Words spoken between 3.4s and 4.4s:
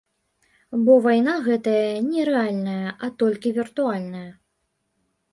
віртуальная.